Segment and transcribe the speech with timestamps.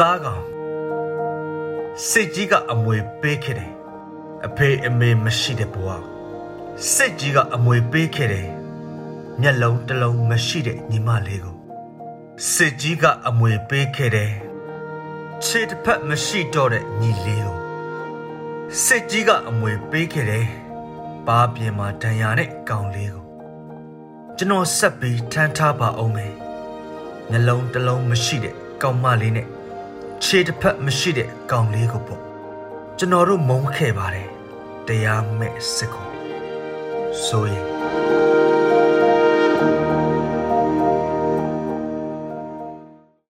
[0.00, 0.42] သားကောင်
[2.08, 3.72] စစ်ကြီးကအမွေပေးခဲ့တယ်
[4.46, 5.88] အဖေအမေမရှိတဲ့ဘဝ
[6.92, 8.48] စစ်ကြီးကအမွေပေးခဲ့တယ်
[9.40, 11.56] မျက်လုံးတစ်လုံးမရှိတဲ့ညီမလေးကို
[12.52, 14.32] စစ်ကြီးကအမွေပေးခဲ့တယ်
[15.44, 17.56] ခြေတစ်ဖက်မရှိတော့တဲ့ညီလေးကို
[18.84, 20.46] စစ်ကြီးကအမွေပေးခဲ့တယ်
[21.26, 23.24] ပါပြင်းမှာဒဏ်ရာနဲ့ကောင်လေးကို
[24.36, 26.34] ကျွန်တော်ဆက်ပြီးထမ်းထားပါအောင်မယ်
[27.30, 29.48] နှလုံးတစ်လုံးမရှိတဲ့ကောင်မလေးနဲ့
[30.24, 32.22] ခြေတစ်ဖက်မရှိတဲ့ကောင်လေးကိုပေါ့
[32.98, 34.28] ကျွန်တော်တို့မုန်းခဲ့ပါတယ်
[34.86, 36.08] တရားမဲ့စစ်ကို
[37.24, 37.66] ဆိုရင်